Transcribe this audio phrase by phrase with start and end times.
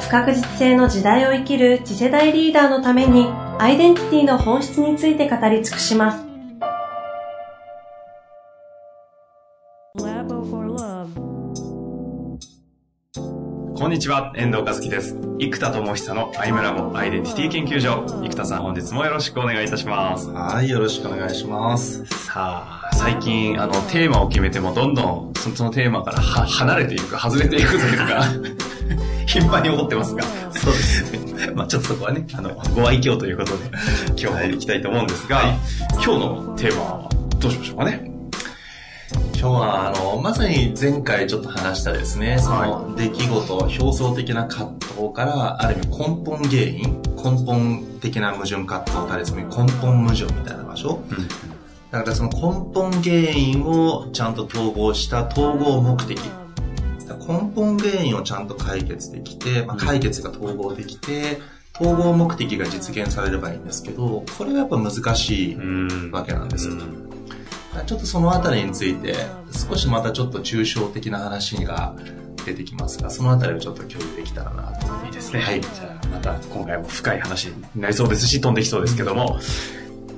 [0.00, 3.26] 不確実性の時代を生きる次世代リーダーのために
[3.58, 6.28] アイデンティティの本質について語り尽くします。
[13.74, 15.14] こんにちは、遠藤和樹です。
[15.38, 18.04] 生田智久のアイムラボアイデンティティ研究所。
[18.22, 20.28] 生田さん、本日もよろしくお願いいたします。
[20.30, 22.04] はい、よろしくお願いします。
[22.04, 28.67] さあ、最近、あの、テーマを決めても、どんどん、そのテーマからは離れていくか、外れていくというか
[29.28, 30.22] 頻繁に思ってますが。
[30.52, 31.52] そうですね。
[31.54, 33.64] まあちょっとそこはね、あの、ご愛嬌ということで、
[34.16, 35.58] 今日も行きたいと思うんですが、はい、
[35.92, 38.10] 今日のテーマはどうしましょうかね？
[39.40, 51.00] 今日は、あの、まさに前回ちょっと話したですね、その出来事、表層的な葛藤から、ある意味根本原因、根本的な矛盾葛藤からですね、根本矛盾みたいな場所。
[51.10, 51.28] うん、
[51.92, 52.38] だからその根
[52.74, 56.18] 本原因をちゃんと統合した統合目的。
[57.28, 61.38] 根本原因をちゃんと解決できて、まあ、解決が統合できて、
[61.78, 65.56] 統合目的が実現されればいいんですけど、これはやっぱ難しい
[66.10, 66.76] わけなんですよ。
[67.86, 69.14] ちょっとそのあたりについて、
[69.52, 71.94] 少しまたちょっと抽象的な話が
[72.46, 75.06] 出てきますが、そのあたりをちょっと共有できたらなと。
[75.06, 75.40] いいですね。
[75.40, 75.60] はい。
[75.60, 79.38] じゃあ、また今回も深い話になりそうですし、飛んできそうですけども、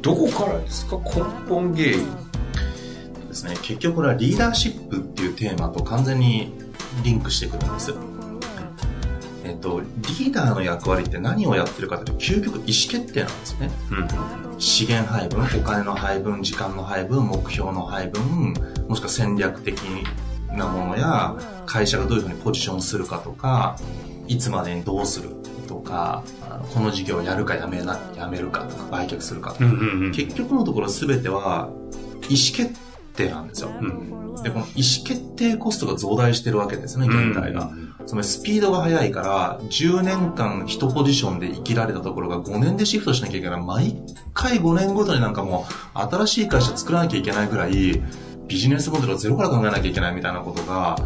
[0.01, 2.07] どこからですか根本原因
[3.29, 3.57] ですね。
[3.63, 6.70] 結局これはリーダーシップっていうテーマと完全に
[7.03, 7.95] リンクしてくるんです。
[9.45, 13.71] えっと、リーダーの役割って何をやってるかというと、究極意思決定なんですね。
[13.91, 18.55] うん、資源配分、お金の配分、時間の配分、目標の配分、
[18.89, 19.79] もしくは戦略的
[20.53, 21.37] なものや、
[21.67, 23.77] 会社がどういうふうにポジションするかとか、
[24.29, 25.31] いつまでにどうする
[25.67, 26.23] とか、
[26.75, 31.71] この事業をやるかやめな、やめるかとか、売却するかとか、うんうんうん、結局のところ全ては
[32.29, 32.71] 意思決
[33.15, 33.71] 定なんですよ。
[33.81, 37.71] うんで、この意思決定コストが増大してるわけですね、現代が。
[38.07, 43.63] つまりスピードが速いから、10年間一ポジションで生きられたところが5年でシフトしなきゃいけない。
[43.63, 43.97] 毎
[44.33, 48.03] 回5年ごとになんかもう、新しい会社作らなきゃいけないぐらい、
[48.49, 50.97] ビジネスモデルをゼロから考えなきゃいけないみたいなことが、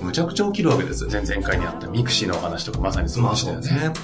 [0.00, 1.06] むちゃくちゃ起きるわけです。
[1.06, 3.70] 前々回にあった mixi のお話とかまさにそうでしたよね。
[3.70, 3.94] まあ、ね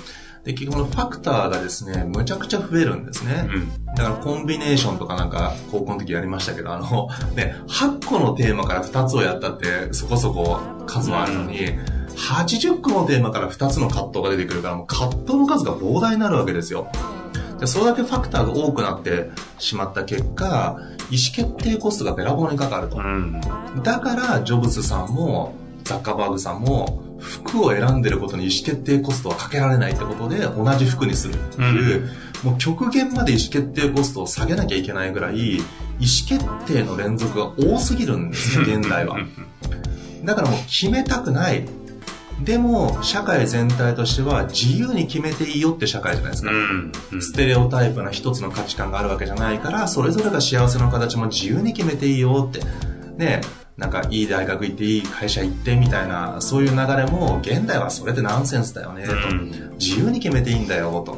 [0.49, 3.47] で、結局のファクターがですね、むちゃくちゃ増えるんですね。
[3.53, 16.91] うん、だからコンビネーションとかなんか、高校の時やりましたけど、あの、ね、8個のテーマから2つをやったって、そこそこ数はあるのに、うん80個のテーマから2つの葛藤が出てくるから、もう葛藤の数が膨大になるわけですよ。
[17.61, 22.97] でそれだけファクターが多くなってしまった結果、意思決定コストがべらぼうにかかると。
[22.97, 23.41] うん、
[23.85, 25.55] だから、ジョブズさんも、
[25.89, 32.11] ザッカーバーグさんも、服を選んでることに意思決定コストはかけられないってことで同じ服にするっていう、
[32.45, 35.67] うん、もう極限まで意思決定コストを下げなきゃいけないぐらい意思
[36.29, 39.19] 決定の連続が多すぎるんですよ現代は。
[40.25, 41.67] だからもう決めたくない。
[42.45, 46.93] でも社会全体としては自由に決めていいよって社会じゃないですか、うん。
[47.15, 52.61] うん、ステレオタイプな一つの価値観があるわけじゃないからそれぞれが幸せの形も自由に決めていいよって。
[53.17, 53.41] ね
[53.79, 59.13] なんかいい大学行っていい会社行ってみたいな、そういう流れも、現代はそれってナンセンスだよね、と。
[59.79, 61.17] 自由に決めていいんだよ、と。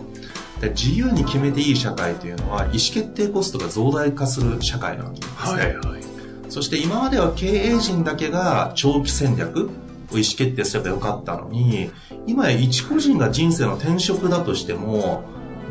[0.60, 5.34] で自由に決めていい社会というのは、意思決定コストが増大化する社会なんですね。
[5.37, 6.03] はいはい、
[6.50, 9.70] そして今までは経営陣だけが長期戦略
[10.12, 11.91] を意思決定すればよかったのに、
[12.26, 15.25] 今や一個人が人生の転職だとしても、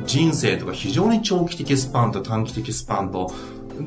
[0.07, 3.31] 人生とか非常に長期的スパンと短期的スパンと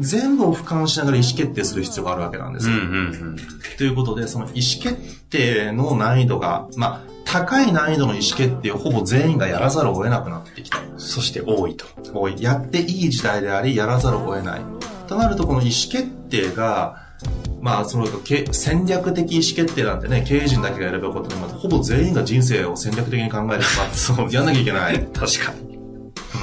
[0.00, 2.74] 全部を俯瞰しながら意思決定する必要があるわけなんですよ。
[2.74, 2.90] うんうんう
[3.32, 3.36] ん、
[3.78, 4.96] ということで、その意思決
[5.30, 10.78] 定の難易度が、まあ、高い難易度の意思決定をほぼ全員がやらざるを得なくなってきた。
[10.98, 11.86] そして多いと。
[12.12, 12.42] 多い。
[12.42, 14.60] やっていい時代であり、やらざるを得ない。
[15.06, 17.12] となると、この意思決定が、
[17.60, 18.06] まあ、その
[18.50, 25.06] 戦略的意思決定なんてね、経営陣だけがやればよかったのほぼ全員が人生を戦略的に考えてしまって、 そう、やんなきゃいけない。
[25.12, 25.71] 確かに。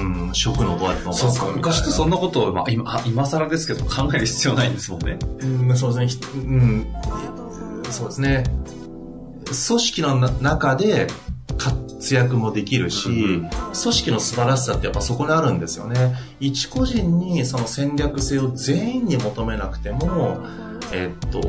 [0.02, 5.18] うん、食のドアとそうか、昔ってそんなことを、まあ、今、今更ですけど考える必要ないんですもんね。
[5.42, 6.36] うん、そうですね。
[6.36, 6.88] うん、
[7.92, 8.44] そうですね。
[9.46, 11.08] 組織の中で
[11.58, 16.16] 活躍もできるし、うん、組織の素晴らしさってやっぱそこにあるんですよね。
[16.40, 20.40] 一個人にその戦略性を全員に求めなくても、
[20.94, 21.42] えっと、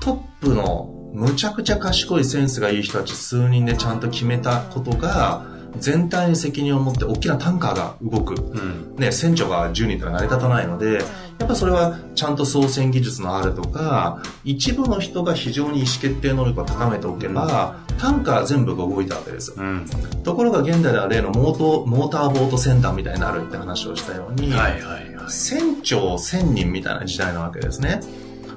[0.00, 5.44] トップのむちゃくちゃ賢いセンスがいい人たち数人でちゃんと決めたことが、
[5.78, 8.34] 全体に責任を持って大きなタンカーが動く。
[8.34, 10.94] うん、ね、船長が10人とは成り立たないので、
[11.38, 19.54] やっぱそれはちゃんと操船技術のあるとか、一部の人が非常に意思決定能力を高めておけば、うん、タンカー全部が動いたわけです。
[19.56, 19.86] うん、
[20.22, 28.00] ところが現代では例のモートモーターボート船団みたいになるって話をしたように、はいはいはい、船長1000人みたいな時代なわけですね。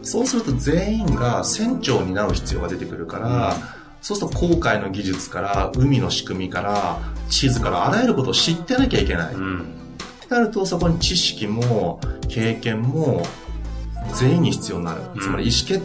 [0.01, 3.55] そうすると全員が船長になる必要が出てくるから、
[4.03, 9.33] そうすると航海の技術から海の仕組みから地図からあらゆることを知ってなきゃいけない。
[9.33, 9.63] うん、っ
[10.19, 13.25] てなるとそこに知識も経験も
[14.13, 15.01] 全員に必要になる。
[15.21, 15.81] つまり意思決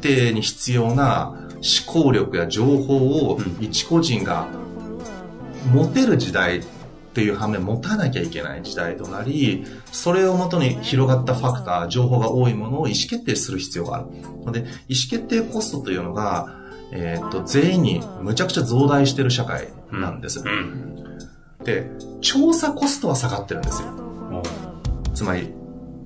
[0.00, 2.96] 定に必要な思考力や情報
[3.30, 4.48] を一個人が
[5.70, 6.64] 持てる時代っ
[7.12, 14.06] ていう反面持たなきゃいけない時代となり、それをもとに広がったファクター、情報が多いものを意思決定する必要がある。
[14.46, 16.57] ので、意思決定コストというのが、
[16.92, 20.40] えっ、と、全員にむちゃくちゃ増大してる社会なんです。
[20.40, 20.96] うん、
[21.64, 21.90] で、
[22.20, 24.42] 調査コストは下がってるんですよ。
[25.14, 25.52] つまり、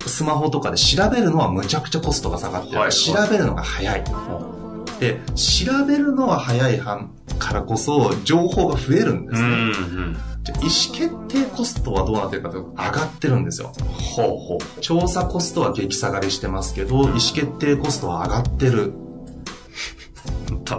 [0.07, 2.79] スマホとかで調べるのはむちゃくちゃコストが下がってる。
[2.79, 4.05] はい、調べるのが早い。
[4.99, 9.49] で、調べるのは早いからこそ、情報が増えるんですね。
[9.49, 9.59] うんう
[10.11, 13.69] んじゃ意思決定コストはどうなってるかというと上がってるんですよ。
[13.69, 14.81] ほうほう。
[14.81, 18.93] 調査コストは激下がりしてますけど、意思決定コストは上がってる。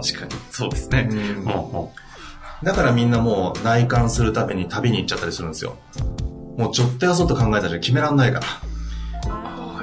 [0.02, 0.32] 確かに。
[0.50, 1.08] そうですね。
[1.10, 1.44] うん、
[2.62, 5.76] だからみんなもう内観するために旅に行っちゃったりするんですよ。
[6.56, 8.46] もうちょっとやそっと考えたら決めらんないから。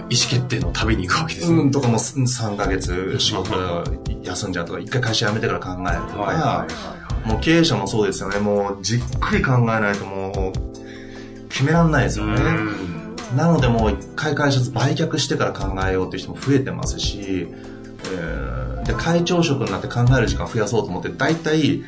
[0.09, 3.55] 意思決定の旅に行くわけです、ね、うん、とかも3ヶ月仕事
[4.23, 6.65] 休んじゃうとか、一回会社辞めてから考えるとか、はいはいは
[6.97, 8.39] いもう経営者もそうですよね。
[8.39, 12.41] もうじっくり考えないともう決めらんないですよね。
[13.35, 17.47] なのでもう一回会社売却してから考えようっていう人も増えてますし、
[18.81, 21.83] えー、で、会長職になって考える時間増やそうと思って、大体、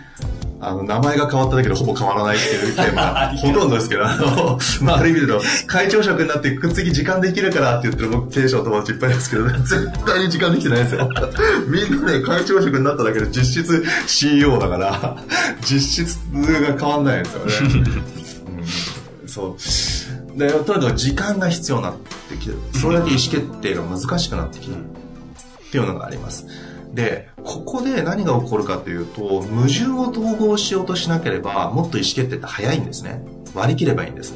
[0.66, 11.10] あの、名前が変わっただけでほぼ変わらないっていうテーマが ほとんどですけど、あの、 まあ、ある意味での、会長職になってくっつき時間できるからって言ってる僕、経営者の友達いっぱいですけど、ね、絶対に時間できてないですよ。
[11.68, 15.18] みんなね、会長職になっただけで実質 CEO だから、
[15.62, 17.84] 実質が変わんないですよね。
[19.22, 20.40] うん、そう。
[20.40, 21.94] で、とにかく時間が必要になっ
[22.30, 22.57] てきてる。
[22.80, 24.80] それだけ意思決定が難しくなってきてる。
[24.80, 26.45] っていうのがあります。
[26.94, 33.24] で、ここで何が起こるかというと、矛盾を統合しようとしなければ、もっと意思決定って早いんですね。
[33.56, 34.34] 割り切ればいいんです。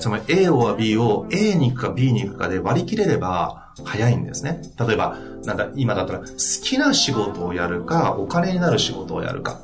[0.00, 4.60] つまり A は B を A に行くか B に行くかで割り切れれば早いんですね。
[4.78, 6.26] 例えば、なんか今だったら好
[6.62, 9.60] きな仕事をやるか、お金になる仕事をやるか。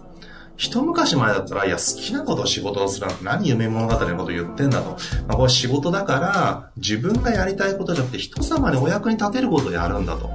[0.57, 4.99] 一昔前だったら、いや、好きなことを仕事をするなんて何夢物語のこと言ってんだと。
[5.29, 10.31] まあ、これ仕事だから、自分がやりたいことじゃなくて人様にお役に立てることをやるんだと。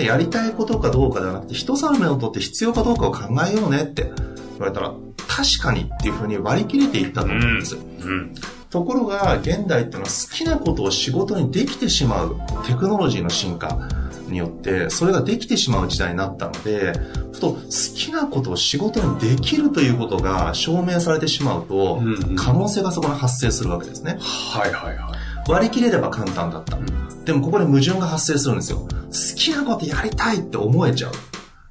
[0.00, 4.94] で、やりたいことかどうかではなくて、人様にとって必要かどうかを考えようねって言われたら、
[5.28, 7.76] 確かにっていうふうに割り切れていったと思うんです。
[7.76, 8.34] うん、うん
[8.70, 13.88] ところが、現代っていうのは好きなことを仕事にできてしまうテクノロジーの進化。
[14.28, 16.92] によって、それができてしまう時代になったので、
[17.40, 22.00] と好きなことを仕事にできるということが証明されてしまうと、
[22.36, 24.18] 可能性がそこに発生するわけですね。
[24.20, 25.09] はいはいはい。
[25.50, 26.78] 割り切れれば簡単だった。
[27.24, 28.78] でもここで矛盾が発生するんですよ。
[28.78, 28.88] 好
[29.36, 31.12] きなことやりたいって思えちゃう。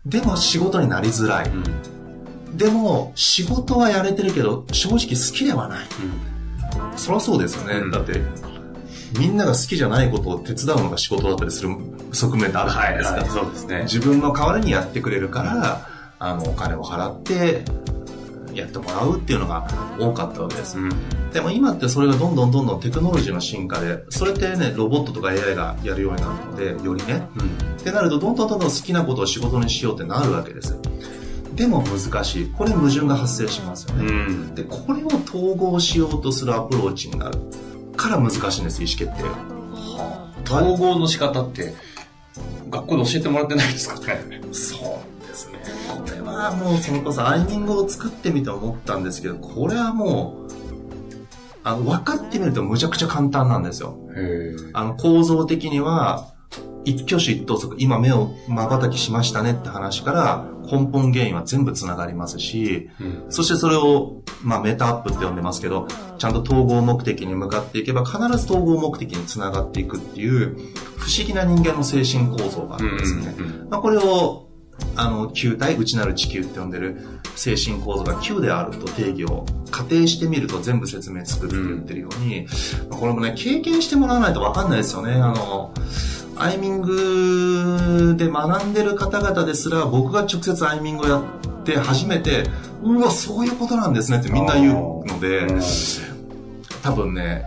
[0.05, 1.49] でも仕事になりづらい。
[1.49, 1.53] う
[2.53, 5.87] ん、でも仕事はやれてるけど正直好きではない。
[6.91, 7.75] うん、そりゃそうですよね。
[7.75, 8.21] うん、だって
[9.17, 11.69] みんなが好きじゃないことを手伝うのが仕事だったりする
[12.11, 13.11] 側面ってあるじゃないですか。
[13.11, 13.81] はいはい、そうですね。
[13.83, 15.87] 自分の代わりにやってくれるから、
[16.19, 17.65] あの、お金を払って、
[18.59, 19.67] やってもらうっていうのが
[19.99, 20.77] 多かったわけです。
[20.77, 20.89] うん、
[21.31, 27.27] でも今ってそれがどんどんどんどんテクノロジーの進化で、それってね、ロボットとか AI がやるようになるので、よりね。
[27.37, 30.77] うん、ってなると、どんどんどんどん好きなことを仕事にしようってなるわけです。
[31.55, 32.47] でも難しい。
[32.47, 34.05] これ矛盾が発生しますよね。
[34.05, 37.37] うん、で、これを統合しようとするアプローチになる。
[37.97, 39.29] から難しいんです、意思決定が。
[39.29, 41.73] はあ、統合の仕方って、
[42.69, 45.08] 学校で教えてもらってないですかねそう
[46.39, 50.51] はもうそれこそアイミングを作ってみて思ったんですけど、これはもう、
[51.63, 53.97] あの、分かってみるとむちゃくちゃ簡単なんですよ。
[54.73, 56.33] あの、構造的には、
[56.85, 70.57] 一挙手一投足、今目を瞬きしましたねって話から根本原因は全部つながりますし、うん、そしてそれを、まあメタアップって呼んでますけど、ちゃんと統合目的に向かっていけば必ず統合目的につながっていくっていう
[70.97, 73.35] 不思議な人間の精神構造があるんですよね。
[73.69, 74.48] まあ、これを
[74.95, 76.97] あの、球体、内なる地球って呼んでる
[77.35, 82.47] 精神構造が球であると定義を仮定してみると全部説明つくって言ってるように、
[82.89, 85.13] うん、これもね、経験してもらわないとわかんないですよね。
[85.13, 85.73] あの、
[86.35, 92.45] アイミングで学んでる方々ですら、僕が直接アイミングをやって初めて、
[92.83, 95.47] うわ、そういうことなんですねってみんな言うので、
[96.81, 97.43] 多分ね、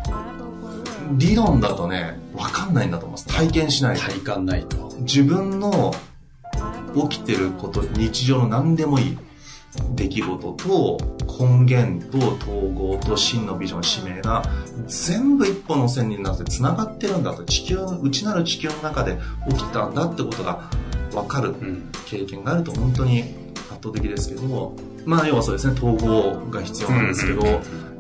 [1.13, 3.27] 理論だとね、わかんないんだと思います。
[3.27, 4.03] 体験しないと。
[4.03, 4.93] 体感ないと。
[5.01, 5.95] 自分の
[6.95, 9.19] 起きてること、日常の何でもいい。
[9.95, 10.99] 出来事と
[11.41, 14.43] 根源と統合と真のビジョン、使命が
[14.87, 17.45] 全部一本の線になって繋がってるんだと。
[17.45, 19.19] 地球、内なる地球の中で
[19.49, 20.69] 起きたんだってことが
[21.15, 21.55] わかる。
[22.07, 23.21] 経験があると本当に
[23.71, 24.75] 圧倒的ですけど、
[25.07, 27.43] まあ要はそうですね、統合が必要なんですけど、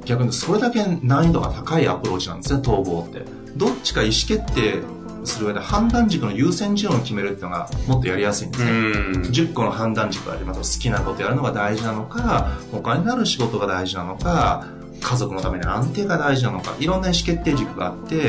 [0.04, 3.24] 逆にそれだけ難易度が高いアプローチなんですね、統合って。
[3.56, 4.82] どっちか意思決定
[5.24, 8.70] する上で判断軸の優先順位を決めるっていうのがもっとやりやすいんですね。
[8.70, 14.66] 10個の判断軸があります好きなことやるのが大事なのか、他になる仕事が大事なのか、
[15.00, 18.20] 家族のために安定が大事なのか、いろんな意思決定軸があって、い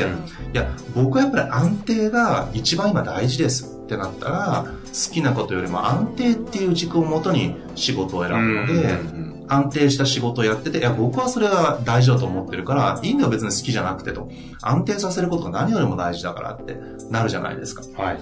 [0.52, 14.30] や、僕はやっぱり安定が一番今大事ですってなったら、好きなことよりも安定っていう軸をもとに仕事を選ぶので、安定した仕事をやってて、いや、僕はそれが大事だと思ってるから、いいんだよ別に好きじゃなくてと。
[14.62, 16.78] 安定させることが何よりも大事だからって
[17.10, 17.82] なるじゃないですか。
[18.02, 18.18] はい。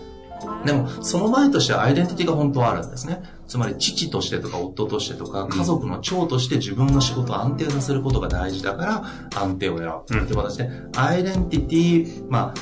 [0.66, 3.22] でも、その前としてはアイデンティティが本当はあるんですね。
[3.46, 9.04] つまり、父としてとか夫としてとか、家族の長として自分の仕事を安定させることが大事だから、
[9.40, 10.22] 安定を選ぶ。
[10.22, 12.54] っていう形で、アイデンティティ、まあ、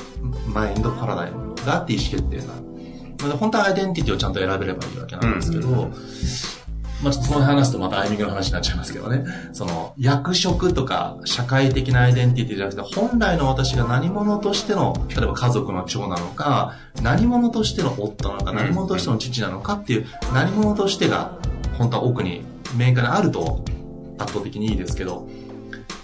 [0.47, 2.61] マインドパラダイムがあって意思決定が。
[3.37, 9.25] 本当はアイデンティティをちゃんと選べればいいわけなんですけど、うんまあ、ちょっとその話すとまたアイミングの話になっちゃいますけどね。
[9.53, 21.37] その、役職とか社会的なアイデンティティじゃなくて、本来の私が何者としての、例えば家族の長なのか、何者としての夫なのか、何者としての父なのかっていう、何者としてが、
[21.77, 22.43] 本当は奥に
[22.77, 23.63] 明確にあると、
[24.19, 25.27] 圧倒的にいいですけど、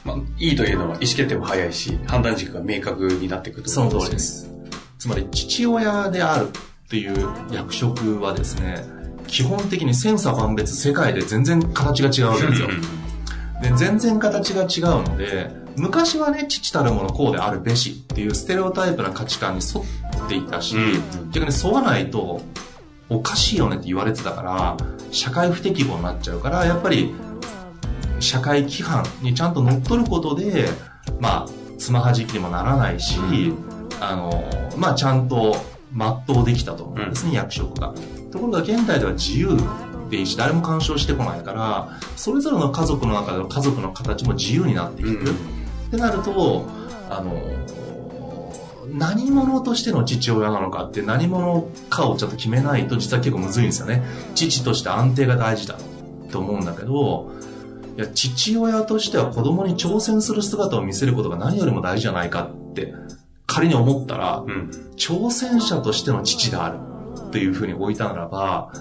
[0.03, 4.49] まあ、いいというのは意思決定も早いし、判断軸が明確になってくるその通りです。
[4.97, 8.96] つまり、父親であるっていう役職はですね、
[9.27, 12.67] 基本的に千差万別世界で全然形が違うわけですよ。
[13.61, 20.75] で、全然形が違うので、昔はね、父たるものこうであるべしっていうステレオタイプな価値観に沿っていたし、
[21.31, 22.41] 逆に沿わないと
[23.09, 24.77] おかしいよねって言われてたから、
[25.11, 27.13] 社会不適合になっちゃうから、やっぱり
[28.19, 30.69] 社会規範にちゃんと乗っ取ることで、
[31.19, 33.19] まあ、つまはじきにもならないし、
[34.01, 34.43] あの、
[34.75, 35.55] まあ、ちゃんと
[35.93, 37.93] 全うできたと思うんですね、役職が。
[38.31, 39.57] ところが現代では自由
[40.09, 45.09] でいいし、誰も干渉してこないから、それぞれの家族の中での家族の形も自由になっていく。
[45.09, 45.33] うん、っ
[45.91, 46.65] てなると、
[47.09, 47.35] あの、
[48.89, 54.03] 何者としての父親なのかって何者かをちょっと決めないと実は結構むずいんですよね。
[54.33, 55.77] 父として安定が大事だ
[56.31, 57.31] と思うんだけど、
[57.97, 62.93] いや、父親としては子供に挑戦する姿を見せることが何よりも大事じゃないかって
[63.45, 66.86] 仮に思ったら、うん、挑戦者としての父である。
[67.31, 68.71] というふうに置いたならば、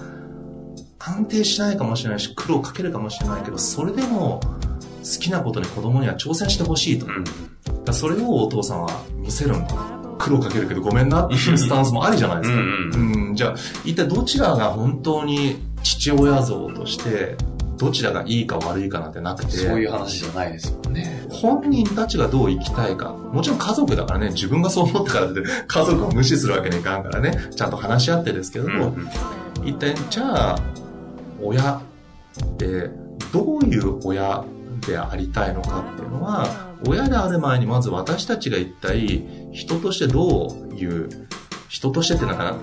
[0.99, 7.05] 安定しないかもしれないし、苦労かけるかもしれないけど、それでも好きなことに子供には挑戦してほしいと。
[7.05, 9.75] うん、それをお父さんは見せるんだ。
[10.17, 12.57] 苦労かけるけどごめんなっていうスタンスもありじゃないですか。
[12.57, 17.37] うん、うん、じゃあ、一体どちらが本当に父親像として
[17.77, 19.51] どちらがいいか悪いかなんてなくて。
[19.51, 21.25] そういう話じゃないですもんね。
[21.29, 23.11] 本人たちがどう生きたいか。
[23.11, 28.95] もちろん家族だからね、自分がそう思ってからって家族を無視するわけにいかんからね、ちゃんと話し合ってですけども、
[29.61, 30.59] うん、一体じゃあ、
[31.41, 31.81] 親っ
[32.57, 32.89] て
[33.31, 34.43] どういう親
[34.87, 36.47] でありたいのかっていうのは、
[36.87, 41.27] 親である前にまず私たちが一体人としてどういう、
[41.69, 42.55] 人としてってなんかな、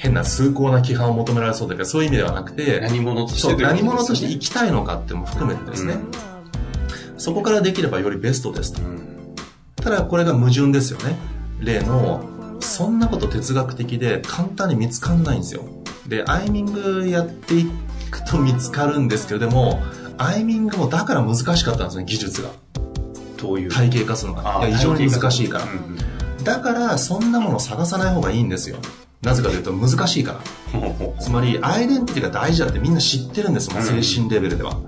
[0.00, 8.80] 変な崇高な規範を求められそうだけど、そういう意味ではなくて、何者として、ね、何者として生きたいのかっても含めてですね、うん、そこからできればよりベストですと。
[8.80, 9.34] うん、
[9.74, 11.16] ただこれが矛盾ですよね。
[11.58, 12.24] 例の、
[12.60, 15.64] そんなこと哲学的で簡単に見つかんないんですよ。
[16.06, 17.66] で、アイミングやってい
[18.10, 19.82] くと見つかるんですけれども、
[20.16, 22.50] アイミングもだから難しかったんですね、技術が。
[23.36, 23.70] どういう？
[23.70, 24.64] 体系化するのが。
[24.66, 25.64] いや、非常に難しいから。
[26.44, 28.78] だから、そんなものを探さない方がいいんですよ。
[29.22, 30.40] なぜかというと難しいか
[30.72, 31.18] ら。
[31.20, 34.78] つまり、アイデンティティが大事だってみんな知ってるんですもん、精神レベルでは。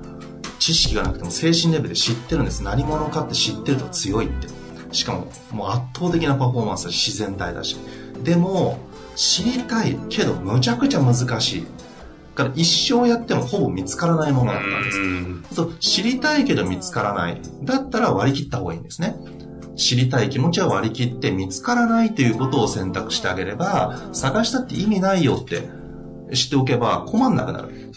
[0.59, 2.63] 知識がなくても精神レベルで知ってるんです。
[2.63, 4.49] 何者かって知ってると強いって。
[4.93, 7.77] しかも、もう圧倒的なパフォーマンスは自然体だし。
[8.23, 8.79] でも、
[9.17, 11.67] 知りたいけど、むちゃくちゃ難しい。
[12.35, 14.83] から一生やってもほぼ見つからないものだったん
[15.41, 15.55] です。
[15.55, 17.41] そう、知りたいけど見つからない。
[17.63, 19.17] だったら割り切った方がいいんですね。
[19.81, 25.69] 知りたい気持ちは割り切って見つからないということを選択してあげれば、探したって意味ないよって
[26.35, 27.91] 知っておけば困んなくなる。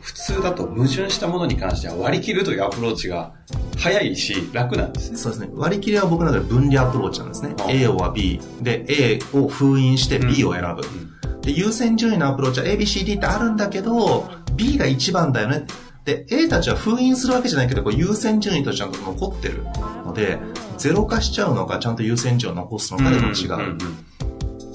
[0.00, 3.34] 普通だと矛盾したものに関しては割り切るというアプローチが
[3.76, 5.18] 早いし、楽なんですね。
[5.18, 5.50] そうですね。
[5.52, 7.54] 割り切りは僕の中で分離アプローチなんですね。
[7.68, 8.40] A は B。
[8.62, 10.82] で、A を封印して B を選ぶ。
[10.82, 15.66] うん、で、優先順位のアプローチは A、B、C、D ってあるんだけど、B が一番だよね。
[16.08, 19.62] で、A たちは封印するわけじゃないけど、こう優先順位とちゃんと残ってる
[20.06, 20.38] ので、
[20.78, 23.78] ゼロ化しちゃうのか、ちゃんと優先順位を残すのかでも違うん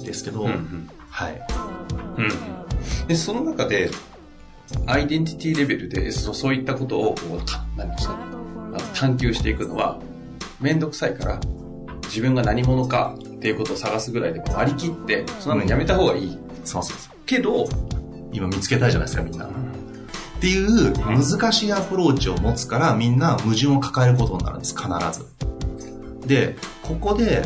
[0.04, 1.42] ですけど、はい。
[2.18, 2.22] う
[3.02, 3.08] ん。
[3.08, 3.90] で、その中で、
[4.86, 8.18] アイデンティティレベルでそそういったことをこう何ですか
[8.94, 10.00] 探求していくのは
[10.60, 11.40] 面倒くさいから
[12.04, 17.16] 自分が何者かっていうことを探すぐらいで割り切ってそんなのやめた方がいい、うん、そうそうそう。
[17.26, 17.66] けど
[18.32, 19.63] 今見つけたいじゃないですかみんな、うん、
[20.44, 25.26] っていう難しいアプローチを持つからみんな矛盾を抱えることになるんです必ず
[26.26, 27.42] でここで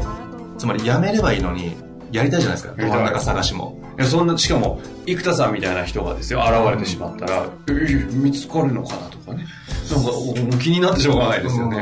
[0.59, 1.77] つまりやめればいいのに
[2.11, 9.45] やりたいじゃないですかど真ん中探しもいや、そんな、しかも、生田さんみたいな人がですよ、現れてしまったら、え見つかるのかなとかね。
[9.91, 11.79] なんか、気になってしょうがないですよね。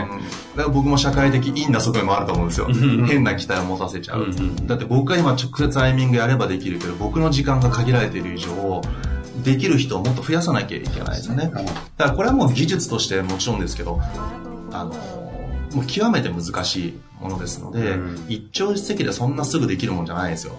[0.57, 2.69] だから僕も社会的いいんだ側面もあると思うんですよ。
[3.07, 4.29] 変な期待を持たせちゃう。
[4.63, 8.81] だって僕が今直接アイミングやればできるけど、僕の時間が限られている以上、
[9.45, 11.51] できる人をもっと増やさなきゃいけないですよね。
[11.97, 14.01] だからこれはもう技術としてもちろんですけど、
[14.73, 14.93] あの、
[15.75, 20.55] もう極めて難しいものですので、うん、一朝一夕でそんなすぐできるもんじゃないですよ。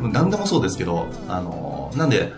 [0.00, 2.32] うん、何でもそうですけど、あの、なんで、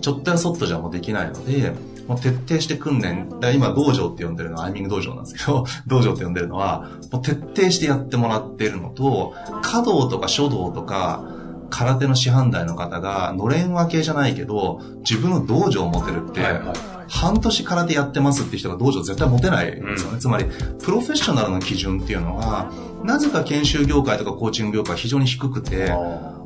[0.00, 1.72] ちょっとやそっとじゃもうできないので、
[2.06, 11.24] もう徹底して訓練、今道場って呼んでるのはアイミング道場なんですけど、 道場って呼んでるのは、もう徹底してやってもらってるのと、華道とか書道とか、
[11.70, 20.14] 空手の師範代の方が、のれん分けじゃないけど、自分の道場を持てるって、はいはい半年空手やってますって人が道場絶対持てないんですよね。
[20.14, 20.44] うん、つまり、
[20.82, 22.70] プロフェッショナルの基準っていうのは、
[23.04, 25.92] なぜか研修業界とかコーチング業界非常に低くて、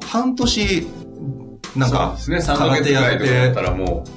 [0.04, 0.86] 半年、
[1.76, 3.54] なんか、空手やって、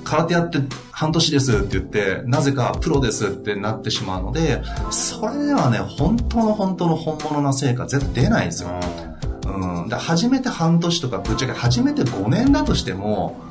[0.03, 0.59] 空手やって
[0.91, 8.69] 半年ですって言って、なぜかプロですってなってしまうので、それではね、本当の本当の本物な成果絶対出ないんですよ。
[8.69, 9.12] うん。
[9.89, 13.41] だ初めて半年とか、ぶっちゃけ初めて5年だとしても、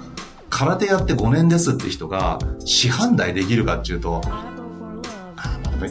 [0.50, 4.20] 空手やって5年ですって人が、師範代できるかっていうと、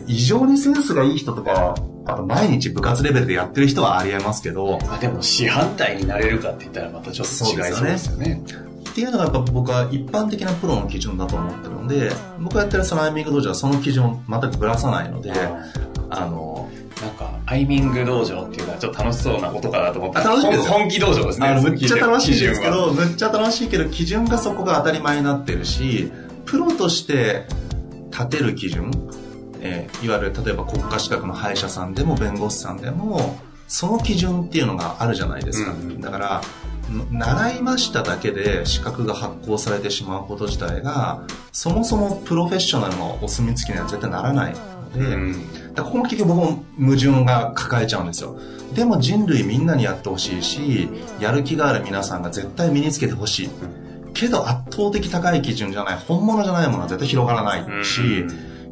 [0.08, 1.75] 異常にセンスがいい人とか、
[2.06, 4.80] あと毎日部活レベルでやってる人はありえますけど。
[4.86, 8.43] まあでも、師範代になれるかって言ったらまたちょっと違いそうですよね。
[8.91, 15.32] っていうのがやっぱ僕は一般的なプロの基準だと思ってるので、僕がやってるそのアイミング道場はその基準を全くぶらさないので、
[16.10, 16.69] あの、
[17.01, 20.19] なんか、アイミング道場っていうのはちょっと楽しそうなことかなと思って。
[20.19, 21.60] 楽しいです本気道場ですね。
[21.62, 26.12] むっちゃ楽しいですけど、むっちゃ楽しいけど、基準がそこが当たり前になってるし、
[26.45, 27.45] プロとして
[28.12, 28.91] 立てる基準、
[29.62, 35.71] えー、いわゆる例えば国家資格の歯医者さんでも弁護士さんでも、その基準っていうのがあるじゃないですか。
[35.71, 36.41] うん、だから、
[37.12, 48.38] 習いましただけで資格が発行されてしまうこと自体が、そもそもプロフェッショナルのお墨付きには絶対ならないので、うんここも結局僕も矛盾が抱えちゃうんですよ。
[48.75, 53.49] でも人類みんなにやってほしいし、やる気がある皆さんが絶対身につけてほしい。
[54.13, 58.25] けど圧倒的高い基準じゃない、本物じゃないものは絶対広がらないし、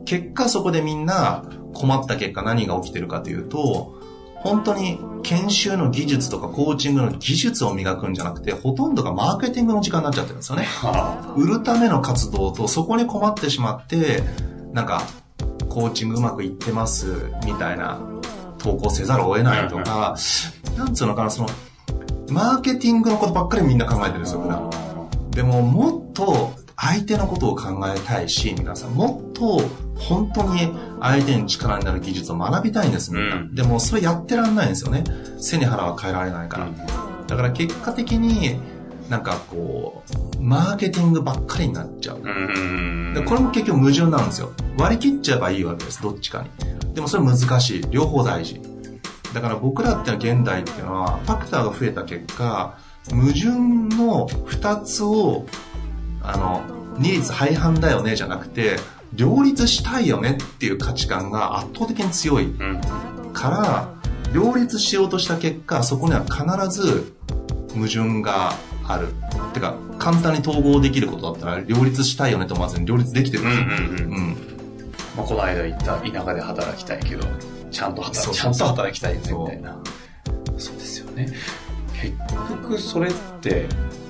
[0.04, 3.98] 結果そこでみんな困った結果何が起きてるかというと、
[4.36, 10.68] 本当に研修の技術とかコーチングの技術を磨くんじゃなくて、ほとんどがマーケティングの時間になっちゃってるんですよね。
[11.36, 14.24] 売るための活動とそこに困ってしまって、
[14.74, 15.04] なんか
[15.70, 18.00] コーチングうまくいってますみたいな
[18.58, 20.16] 投稿せざるを得ないとか、
[20.78, 21.50] なんつうのかな、その、
[22.30, 24.70] マーケティングのことばっかりみんな考えてるんですよ、普段。
[25.32, 29.62] でも、もっと相手のことを考えたいし、皆さん、もっと
[29.96, 33.36] 本当に相手に力になる技術を学びたいんです、みんな。
[33.36, 35.04] うん、でも、それやってらんないんですよね。
[35.40, 36.70] 背に腹は変えられないから。
[37.28, 38.62] だから結果的に、
[39.10, 40.04] なんかこ
[40.38, 42.24] う、マーケティングばっかりになっちゃう。
[43.14, 44.52] でこれも結局矛盾なんですよ。
[44.78, 46.94] 割り切っちゃえばいいわけです、どっちかに。
[46.94, 47.86] でもそれ難しい。
[47.92, 48.62] 両方大事。
[49.34, 52.78] だから僕らって現代っていうのは、ファクターが増えた結果、
[53.12, 53.50] 矛盾
[53.98, 55.46] の二つを、
[56.24, 56.64] あの、
[56.98, 58.78] 二律背反だよねじゃなくて、
[59.14, 62.54] 両立したいよねっていう価値観が圧倒的に強い
[63.34, 63.94] から、
[64.34, 67.14] 両立しようとした結果、そこには必ず
[67.74, 68.54] 矛盾が
[68.88, 69.08] ある。
[69.54, 73.66] てか、簡単に統合できることだったら両立したいよねと思わずに両立できてるんですよ。
[73.66, 74.38] うんうんうん。
[75.18, 77.26] まあ、この間言った田舎で働きたいけど、
[77.72, 79.78] ちゃんと働ちゃんと働きたいねみたいな。
[80.58, 81.30] そうですよね。
[82.02, 82.16] 結
[82.62, 83.68] 局それって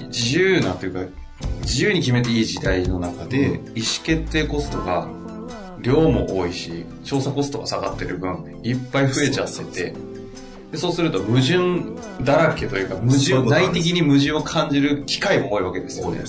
[0.08, 1.14] 自由なというか、
[1.62, 3.60] 自由に決めていい時代の中で、意思
[4.04, 5.08] 決定コストが
[5.82, 9.94] 量も多いし、調査コストが下がってる分、いっぱい増えちゃってて、
[10.72, 16.24] でそうすると矛盾だらけというか、矛盾、内的に矛盾を感じる機会も多いわけですよね。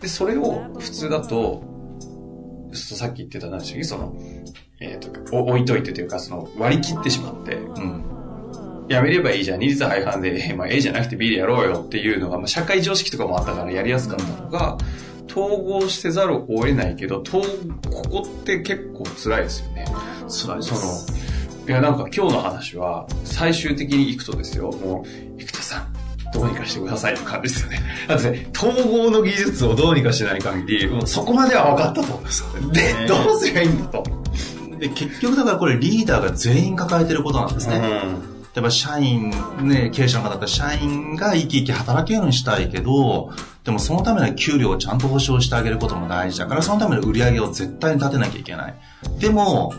[0.00, 1.62] でそれを普通だと、
[2.72, 3.84] さっき言ってた何でしたっけ？
[3.84, 4.16] その、
[4.80, 8.04] えっ、ー、と、置いといてというか、その、割り切ってしまって、うん。
[8.88, 9.58] やめればいいじゃん。
[9.58, 14.78] 二律背反で、 まあ A じゃなくて B でやろうよっていうのが、まあ社会常識とかもあったからやりやすかったのが、
[15.28, 17.42] 統合してざるを得ないけど、こ
[18.10, 19.84] こって結構辛いですよね。
[20.28, 20.74] 辛いです。
[20.74, 25.92] その、いや、なんか今日の話は、最終的に行くとですよ、もう、生田さん、
[26.32, 27.82] どうにかしてくださいって感じですよね。
[28.08, 32.22] だってね、統合の技術をどうにかしない限り、もうそこまでは分かったと。
[32.72, 34.04] で、どうすりゃいいんだと。
[34.78, 37.76] で、結局だからこれリーダーが全員抱えてることなんですね。
[37.76, 43.30] うん例えば社員、ね、経営者の方だったら社員が生き生き働けるようにしたいけど、
[43.64, 48.74] でもそのための給料をちゃんと保証してあげることも大事だから、そのための売り上げを絶対に立てなきゃいけない。
[49.18, 49.74] でも、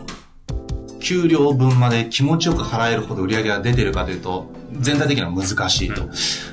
[1.00, 6.08] 給料分まで気持ちよく払えるほど売り上げが出てるかというと、全体的には難しいと。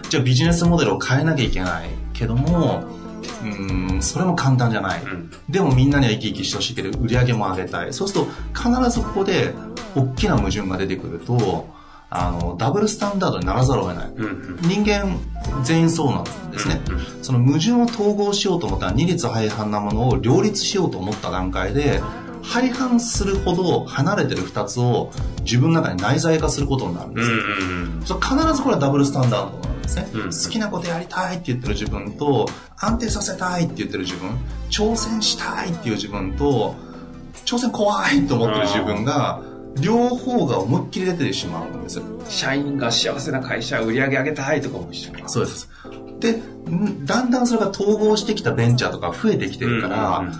[0.09, 2.85] じゃあビジネスモデルを変えなきゃいけないけども、
[3.43, 5.03] うん、それも簡単じゃない。
[5.47, 7.93] でもみんなには生き生きしてほしいけど、売り上げも上げたい。
[7.93, 9.53] そうすると、必ずここで、
[9.95, 11.74] 大きな矛盾が出てくると、
[12.09, 14.13] あの、ダブルスタンダードにならざるを得ない。
[14.61, 15.17] 人間
[15.63, 16.81] 全員そうなんですね。
[17.21, 22.01] その矛盾を統合しようと思ったら、二律背反なものを両立しようと思った段階で、
[22.45, 25.11] 廃反するほど離れてる2つを
[25.43, 27.35] 自分の中に内在化することになるんですよ。
[27.37, 34.29] うんそ必ずこれはダブルスタンダードなんですね、うん、好きなことやりたいって言ってる自分と安定させたいって言ってる自分
[34.69, 36.75] 挑戦したいっていう自分と
[37.45, 39.41] 挑戦怖いと思ってる自分が
[39.81, 45.69] 両方が思いっきり出てしまうんです社員が幸せな会社売り上げ上げたいとかも一緒そうです
[46.19, 46.41] で
[47.03, 50.33] だんだんそれが統合してきたベンチャーとか増えてきてるから、うんうん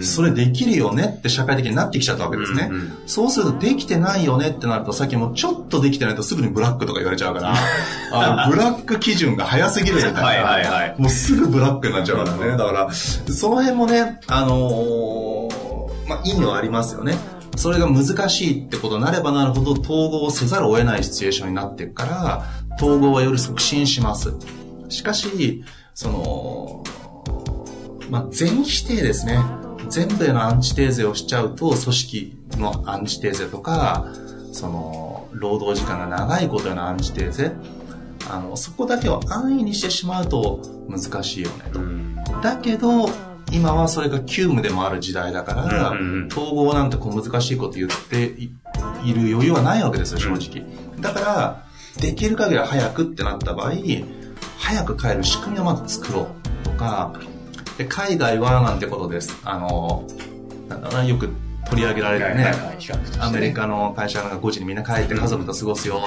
[0.00, 2.68] それできるよねって社会的になってきちゃったわけですね。
[2.70, 7.54] うんうん、そうするとできてないよねってなると、さっきもちょっとできてないとすぐにブラックとか言われちゃうから、
[8.12, 10.22] あブラック基準が早すぎるみたいな。
[10.22, 10.94] はいはいはい。
[10.96, 12.56] もうすぐブラックになっちゃうからね。
[12.56, 17.16] だから、その辺もね、あのー、まあ、意味はありますよね。
[17.56, 22.44] それが難しいってことになればなるほど統合をせざるを得ないシチュエーションになっていくから、
[22.76, 24.34] 統合はより促進します。
[24.88, 25.64] しかし、
[25.94, 26.84] その、
[28.10, 29.38] まあ、全否定ですね。
[29.88, 34.06] 全部へのアンチテーゼをしちゃうと、組織のアンチテーゼとか、
[34.52, 37.52] その、労働時間が長いことへのアンチテーゼ、
[38.30, 42.40] あの、そこだけを安易にしてしまうと難しいよねと。
[42.40, 43.08] だけど、
[43.52, 45.92] 今はそれが急務でもある時代だから、
[46.30, 48.48] 統合なんてこう難しいこと言ってい
[49.12, 50.66] る余裕はないわけですよ、正直。
[51.00, 51.64] だから、
[52.00, 53.72] できる限り早くってなった場合、
[54.58, 57.12] 早く帰る仕組みをまず作ろうとか、
[57.78, 59.36] で、海外はなんてことです。
[59.44, 60.06] あの、
[60.68, 61.28] なんだろうな、よく
[61.70, 62.52] 取り上げられるね、
[63.20, 66.00] アメリカの会社が5時にみんな帰って家族と過ごすよ、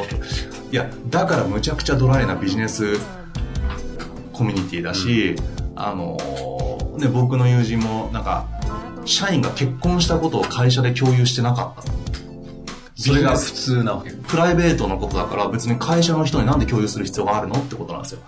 [0.72, 2.98] いや、だからむちゃくちゃドライなビジネス
[4.34, 5.38] コミュニティだし、うん、
[5.76, 6.18] あの、
[6.98, 8.48] ね、僕の友人もなんか、
[9.06, 11.92] 社員が結婚したことを会社で共有してなかった。
[13.00, 14.10] それが普通なわけ？
[14.10, 18.22] プライベートのことだから別に会社の人になんで共有する必要があるのってことなんですよ。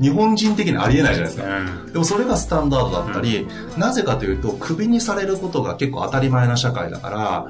[0.00, 1.58] 日本人的にありえないじゃないですか。
[1.58, 7.46] うん、でもそれがスタンダードだったり、うん、なぜかというと、クビにされることが結構当たり前な社会だから、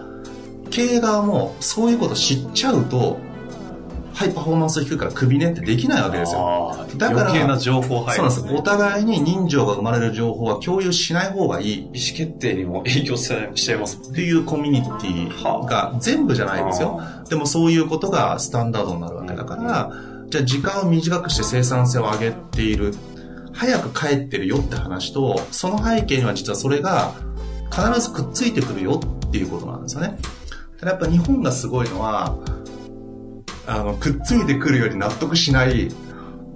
[0.71, 3.19] 経営側もそういうこと知っちゃうと、
[4.17, 6.75] はい、パフォーマンス低いからクビねってできないわけですよ。
[6.97, 8.47] だから、余計な情報そうなんです。
[8.51, 11.75] お互いに人情が生まれる情報は共有しない方がいい。
[11.75, 16.99] 意思決定にも影響しちゃいますっていうコミュニティが全部じゃないですよ。
[17.29, 19.93] でもそういうことがスタンダードになるわけだから、
[20.31, 22.95] じゃあ時間を短くして生産性を上げている。
[23.53, 27.13] 早く帰ってるよって話と、その背景には実はそれが
[27.71, 30.19] 必ずくっついてくるよっていうことなんですよね。
[30.81, 32.35] ただやっぱ日本がすごいのは、
[33.67, 35.89] あの、くっついてくるより納得しない、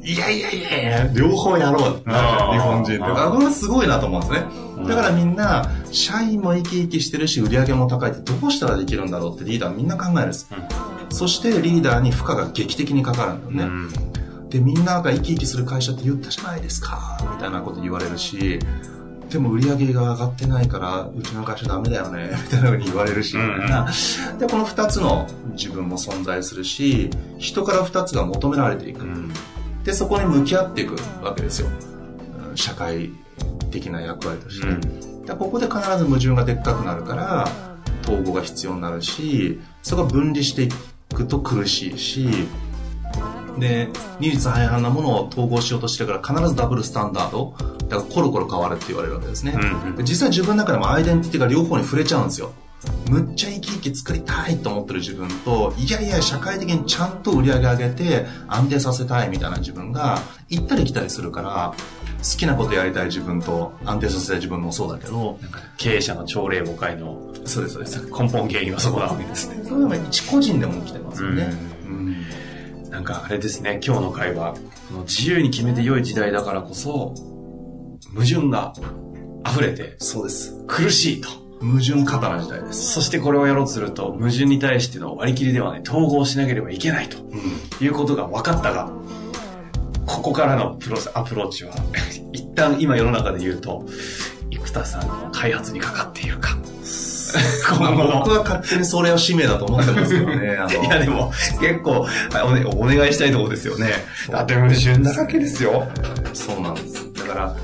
[0.02, 3.02] いやいやいやいや、両方やろうってなる日本人って。
[3.02, 4.46] あ、これはすごいなと思うんですね。
[4.88, 10.48] だからみんな、社員も生き生きしてるし、売り上げも高いってどうしたらできるんだろうってリーダーみんな考えるんです。
[10.50, 10.54] う
[11.12, 13.88] ん、そしてリーダーに負荷が劇的にかかるんだよね。
[14.40, 18.58] うん、で、みんなが生き生きする会社って言ったじゃないですか、みたいなこと言われるし、
[19.30, 23.88] でも売り上げが上がってないから、うちの会社ダメだよね、 みたいなふうに言われるし、みたいな。
[24.38, 29.06] で、この二つの自分も存在するし、人から二つが求められていく。
[29.84, 31.68] で、そこに向き合っていくわけですよ。
[32.56, 33.10] 社会
[33.70, 34.66] 的な役割として。
[34.66, 34.80] うん、
[35.24, 37.48] でここで必ず矛盾がでっかくなるから、
[38.02, 40.68] 統合が必要になるし、そこが分離してい
[41.14, 42.28] くと苦しいし、
[43.58, 47.54] で、二律背反なものを統合しようとしてるから必ずダブルスタンダード。
[47.88, 49.52] だからコロコロ変わるって言われるわけですね。
[49.54, 52.52] うんうん、実際自分の中でもアイデンティティが両方に触れちゃうんですよ。
[53.10, 61.74] むっちゃ生き生き作りたいと思ってる自分と、いやいや、社会的にちゃんと売り上げ上げて安定させたいみたいな自分が行ったり来たりするから、
[62.18, 65.38] 好きなことやりたい自分と安定させたい自分もそうだけど、
[65.76, 68.06] 経営者の朝礼誤解の、そうです、そうです。
[68.06, 69.62] 根本原因はそこなわけですね。
[69.68, 71.42] それは一個人でも起きてますよね。
[71.42, 71.69] うん、
[72.90, 74.56] なんかあれですね、今日の会話、
[75.06, 77.14] 自由に決めて良い時代だからこそ、
[78.12, 78.72] 矛盾が
[79.48, 80.64] 溢れて、そうです。
[80.66, 81.28] 苦しいと。
[81.60, 82.94] 矛盾過多な時代です。
[82.94, 87.18] そしてこれをやろうとすると、矛盾に対しての割り切りではない、統合しなければいけないと、
[87.82, 88.90] いうことが分かったが、
[90.06, 91.74] ここからのプロアプローチは、
[92.32, 93.86] 一旦今世の中で言うと、
[94.50, 96.58] 生田さんの開発にかかっているか。
[97.70, 100.58] 僕は勝手にそれを使命だと思ってますけどね。
[100.86, 102.06] いやでも、結構
[102.44, 103.92] お、ね、お願いしたいところですよね。
[104.30, 105.88] だって矛盾だらけですよ。
[106.32, 107.12] そうなんです。
[107.14, 107.56] だから、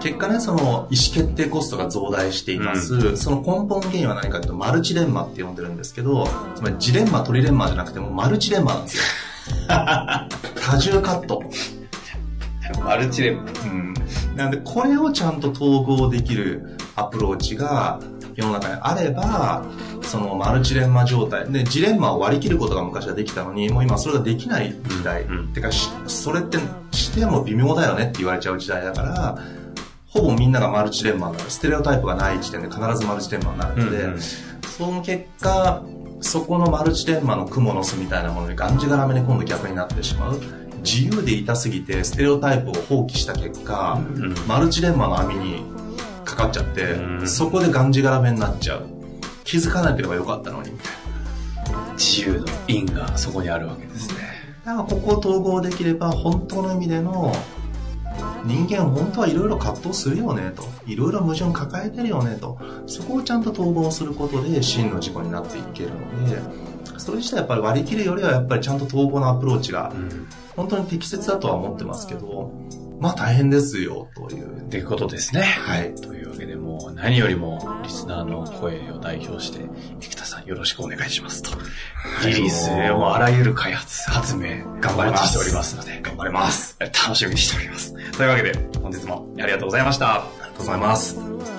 [0.00, 2.94] 結果ね、その意思決定コストが増大しています。
[2.94, 9.02] うん、その根本原因は何かというと、マルチレンマって呼んでるんですけど、つまりジレンマ、トリレンマじゃなくてもマルチレンマなんですよ。
[9.68, 11.42] 多重カット。
[12.84, 13.42] マルチレンマ。
[13.64, 13.94] うん。
[14.36, 18.00] なんで、これをちゃんと統合できるアプローチが
[18.38, 19.64] 世の中にあれば、
[20.02, 25.24] そのマルチレンマ状態で、ジレンマを割り切ることが昔はできたのに、もう今それができない時代。
[25.24, 25.70] うん、てか、
[26.06, 26.58] それって
[26.92, 29.38] しても微妙だよねって言われちゃう時代だから、
[30.06, 31.50] ほぼみんながマルチレンマになる。
[31.50, 35.82] ステレオタイプがない時点で必ずマルチレンマになるので、うんうん、その結果、
[36.20, 40.40] そこのマルチレンマの蜘蛛の巣みたいなものにがんじがらめに今度逆になってしまう。
[40.84, 45.64] 自由でいたすぎてステレオタイプを放棄した結果、うん、マルチレンマの網に
[46.38, 48.86] かかっちゃって、うん、そこでがんじがらめになっちゃう。
[49.42, 50.92] 気づかなければよかったのに、みたい
[51.72, 51.92] な。
[51.94, 54.14] 自由の因がそこにあるわけですね。
[54.64, 57.34] だからここを統合できれば、本当の意味での
[58.44, 60.62] 人間本当はいろいろ葛藤するよねと。
[60.86, 62.56] いろいろ矛盾抱えてるよねと。
[62.86, 66.40] そこをちゃんと統合することで真の事故になっていけるので、
[66.98, 69.92] それ自体やっぱり割り切るよりはやっぱりちゃんと統合のアプローチが
[70.54, 72.52] 本当に適切だとは思ってますけど、
[73.00, 74.58] まあ大変ですよという。
[74.66, 75.42] ってことですね。
[75.42, 75.94] はい。
[75.94, 79.64] というわけでもう何よりもリスナーの声を代表して、
[80.00, 81.50] 生田さんよろしくお願いしますと。
[82.26, 86.76] リリースをあらゆる開発、発明、頑張りしておりますので、頑張ります。
[86.80, 87.92] 楽しみにしております。
[88.12, 90.14] というわけで、本日もありがとうございました。
[90.14, 91.57] ありがとうございます。